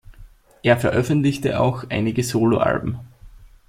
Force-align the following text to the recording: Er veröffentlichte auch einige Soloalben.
Er 0.63 0.77
veröffentlichte 0.79 1.59
auch 1.59 1.83
einige 1.91 2.23
Soloalben. 2.23 3.01